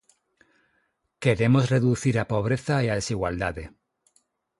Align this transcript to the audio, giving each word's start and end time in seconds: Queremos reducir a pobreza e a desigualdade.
Queremos 1.23 1.63
reducir 1.75 2.15
a 2.19 2.29
pobreza 2.33 2.75
e 2.85 2.87
a 2.89 2.97
desigualdade. 3.01 3.65